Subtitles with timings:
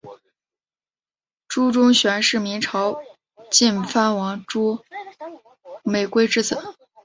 [1.47, 3.03] 朱钟铉是明朝
[3.51, 4.83] 晋藩王朱
[5.83, 6.57] 美圭之子。